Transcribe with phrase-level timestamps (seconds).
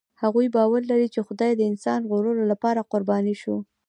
[0.21, 3.55] هغوی باور لري، چې خدای د انسان د ژغورلو لپاره قرباني شو.